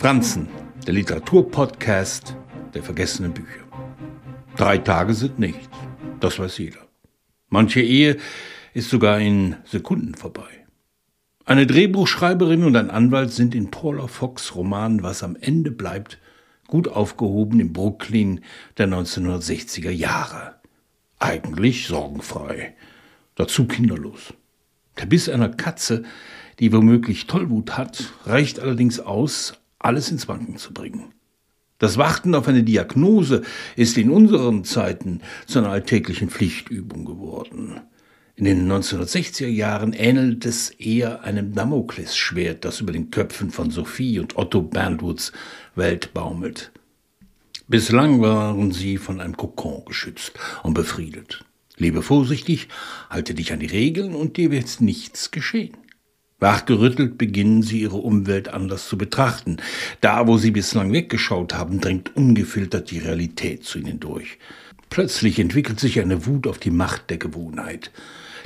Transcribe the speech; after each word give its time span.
Franzen, 0.00 0.48
der 0.86 0.94
Literaturpodcast 0.94 2.34
der 2.72 2.82
vergessenen 2.82 3.34
Bücher. 3.34 3.66
Drei 4.56 4.78
Tage 4.78 5.12
sind 5.12 5.38
nichts, 5.38 5.68
das 6.20 6.38
weiß 6.38 6.56
jeder. 6.56 6.78
Manche 7.50 7.82
Ehe 7.82 8.16
ist 8.72 8.88
sogar 8.88 9.20
in 9.20 9.56
Sekunden 9.66 10.14
vorbei. 10.14 10.48
Eine 11.44 11.66
Drehbuchschreiberin 11.66 12.64
und 12.64 12.76
ein 12.76 12.88
Anwalt 12.88 13.30
sind 13.30 13.54
in 13.54 13.70
Paula 13.70 14.06
Fox 14.06 14.54
Roman 14.54 15.02
Was 15.02 15.22
am 15.22 15.36
Ende 15.38 15.70
bleibt 15.70 16.18
gut 16.66 16.88
aufgehoben 16.88 17.60
im 17.60 17.74
Brooklyn 17.74 18.40
der 18.78 18.88
1960er 18.88 19.90
Jahre. 19.90 20.54
Eigentlich 21.18 21.88
sorgenfrei, 21.88 22.74
dazu 23.34 23.66
kinderlos. 23.66 24.32
Der 24.98 25.04
Biss 25.04 25.28
einer 25.28 25.50
Katze, 25.50 26.04
die 26.58 26.72
womöglich 26.72 27.26
Tollwut 27.26 27.76
hat, 27.76 28.14
reicht 28.24 28.60
allerdings 28.60 28.98
aus, 28.98 29.59
alles 29.80 30.10
ins 30.10 30.28
Wanken 30.28 30.56
zu 30.56 30.72
bringen. 30.72 31.12
Das 31.78 31.96
Warten 31.96 32.34
auf 32.34 32.46
eine 32.46 32.62
Diagnose 32.62 33.42
ist 33.74 33.96
in 33.96 34.10
unseren 34.10 34.64
Zeiten 34.64 35.22
zu 35.46 35.58
einer 35.58 35.70
alltäglichen 35.70 36.28
Pflichtübung 36.28 37.06
geworden. 37.06 37.80
In 38.36 38.44
den 38.44 38.70
1960er 38.70 39.48
Jahren 39.48 39.92
ähnelt 39.92 40.46
es 40.46 40.70
eher 40.70 41.24
einem 41.24 41.54
Damoklesschwert, 41.54 42.64
das 42.64 42.80
über 42.80 42.92
den 42.92 43.10
Köpfen 43.10 43.50
von 43.50 43.70
Sophie 43.70 44.18
und 44.18 44.36
Otto 44.36 44.62
Bandwoods 44.62 45.32
Welt 45.74 46.14
baumelt. 46.14 46.70
Bislang 47.66 48.20
waren 48.20 48.72
sie 48.72 48.98
von 48.98 49.20
einem 49.20 49.36
Kokon 49.36 49.84
geschützt 49.84 50.32
und 50.62 50.74
befriedet. 50.74 51.44
Lebe 51.76 52.02
vorsichtig, 52.02 52.68
halte 53.08 53.32
dich 53.34 53.52
an 53.52 53.60
die 53.60 53.66
Regeln 53.66 54.14
und 54.14 54.36
dir 54.36 54.50
wird 54.50 54.80
nichts 54.80 55.30
geschehen. 55.30 55.76
Wachgerüttelt 56.40 57.18
beginnen 57.18 57.62
sie 57.62 57.82
ihre 57.82 57.98
Umwelt 57.98 58.48
anders 58.48 58.88
zu 58.88 58.96
betrachten. 58.96 59.58
Da, 60.00 60.26
wo 60.26 60.38
sie 60.38 60.50
bislang 60.50 60.92
weggeschaut 60.92 61.54
haben, 61.54 61.80
dringt 61.80 62.16
ungefiltert 62.16 62.90
die 62.90 62.98
Realität 62.98 63.64
zu 63.64 63.78
ihnen 63.78 64.00
durch. 64.00 64.38
Plötzlich 64.88 65.38
entwickelt 65.38 65.78
sich 65.78 66.00
eine 66.00 66.26
Wut 66.26 66.46
auf 66.46 66.58
die 66.58 66.70
Macht 66.70 67.10
der 67.10 67.18
Gewohnheit, 67.18 67.92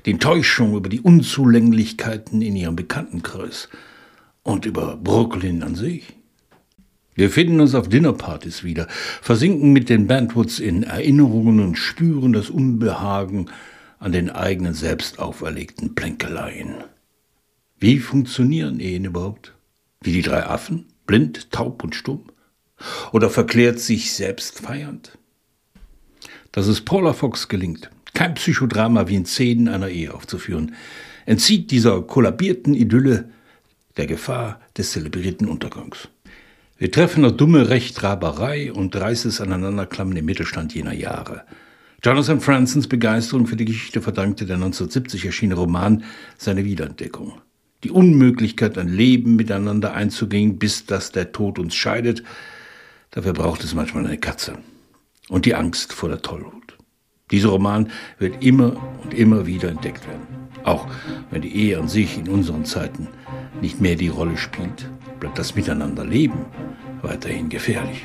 die 0.05 0.11
Enttäuschung 0.11 0.77
über 0.77 0.89
die 0.89 1.01
Unzulänglichkeiten 1.01 2.43
in 2.43 2.57
ihrem 2.57 2.77
Bekanntenkreis 2.77 3.69
und 4.43 4.67
über 4.67 4.97
Brooklyn 4.97 5.63
an 5.63 5.77
sich. 5.77 6.13
Wir 7.15 7.31
finden 7.31 7.61
uns 7.61 7.77
auf 7.77 7.89
Dinnerpartys 7.89 8.65
wieder, 8.65 8.89
versinken 9.23 9.73
mit 9.73 9.89
den 9.89 10.09
Bandwoods 10.09 10.59
in 10.59 10.83
Erinnerungen 10.83 11.61
und 11.61 11.77
spüren 11.77 12.33
das 12.33 12.51
Unbehagen 12.51 13.51
an 14.01 14.11
den 14.11 14.31
eigenen 14.31 14.75
selbst 14.75 15.21
auferlegten 15.21 15.95
Plänkeleien. 15.95 16.75
Wie 17.85 17.99
funktionieren 17.99 18.81
Ehen 18.81 19.05
überhaupt? 19.05 19.53
Wie 20.01 20.13
die 20.13 20.23
drei 20.23 20.47
Affen? 20.47 20.87
Blind, 21.07 21.51
taub 21.51 21.85
und 21.85 21.95
stumm? 21.95 22.23
Oder 23.13 23.29
verklärt 23.29 23.79
sich 23.79 24.15
selbst 24.15 24.61
feiernd? 24.61 25.19
Dass 26.51 26.67
es 26.67 26.81
Paula 26.81 27.13
Fox 27.13 27.47
gelingt, 27.47 27.91
kein 28.15 28.33
Psychodrama 28.37 29.07
wie 29.09 29.17
in 29.17 29.27
Szenen 29.27 29.69
einer 29.69 29.91
Ehe 29.91 30.15
aufzuführen, 30.15 30.75
entzieht 31.27 31.71
dieser 31.73 32.01
kollabierten 32.01 32.73
Idylle 32.73 33.29
der 33.99 34.07
Gefahr 34.07 34.63
des 34.79 34.93
zelebrierten 34.93 35.47
Untergangs. 35.47 36.09
Wir 36.79 36.91
treffen 36.91 37.21
noch 37.21 37.33
dumme 37.33 37.69
Rechthaberei 37.69 38.73
und 38.73 38.97
reißes 38.97 39.43
Aneinanderklammern 39.43 40.17
im 40.17 40.25
Mittelstand 40.25 40.75
jener 40.75 40.95
Jahre. 40.95 41.45
Jonathan 42.03 42.41
Fransons 42.41 42.89
Begeisterung 42.89 43.47
für 43.47 43.57
die 43.57 43.67
Geschichte 43.67 44.01
verdankte 44.01 44.47
der 44.47 44.57
1970 44.57 45.27
erschienene 45.27 45.61
Roman 45.61 46.03
seine 46.39 46.65
Wiederentdeckung 46.65 47.43
die 47.85 47.91
Unmöglichkeit, 47.91 48.79
ein 48.79 48.89
Leben 48.89 49.37
miteinander 49.37 49.93
einzugehen, 49.93 50.59
bis 50.59 50.87
dass 50.87 51.13
der 51.13 51.33
Tod 51.33 51.59
uns 51.59 51.75
scheidet, 51.75 52.25
dafür 53.11 53.35
braucht 53.35 53.63
es 53.63 53.75
manchmal 53.75 54.07
eine 54.07 54.19
Katze. 54.19 54.59
Und 55.29 55.45
die 55.45 55.55
Angst 55.55 55.93
vor 55.93 56.09
der 56.09 56.23
Tollwut. 56.23 56.77
Dieser 57.31 57.51
Roman 57.51 57.91
wird 58.19 58.43
immer 58.43 58.77
und 59.03 59.15
immer 59.15 59.47
wieder 59.47 59.69
entdeckt 59.69 60.07
werden. 60.07 60.27
Auch 60.65 60.87
wenn 61.31 61.43
die 61.43 61.55
Ehe 61.55 61.79
an 61.79 61.89
sich 61.89 62.19
in 62.19 62.29
unseren 62.29 62.65
Zeiten 62.65 63.09
nicht 63.61 63.81
mehr 63.81 63.97
die 63.97 64.09
Rolle 64.09 64.37
spielt, 64.37 64.91
bleibt 65.21 65.39
das 65.39 65.55
Miteinanderleben 65.55 66.47
weiterhin 67.03 67.51
gefährlich. 67.51 68.03